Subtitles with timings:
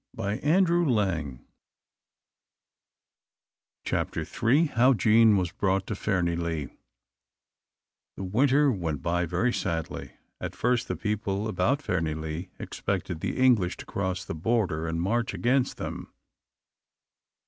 [0.17, 1.45] [Illustration:
[3.85, 4.65] Chapter Three] CHAPTER III.
[4.75, 6.75] How Jean was brought to Fairnlee
[8.17, 10.13] THE winter went by very sadly.
[10.39, 15.35] At first the people about Fairnilee expected the English to cross the Border and march
[15.35, 16.11] against them.